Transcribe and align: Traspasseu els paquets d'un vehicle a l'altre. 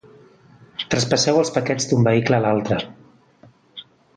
Traspasseu 0.93 1.37
els 1.41 1.53
paquets 1.57 1.87
d'un 1.91 2.09
vehicle 2.09 2.39
a 2.39 2.43
l'altre. 2.47 2.81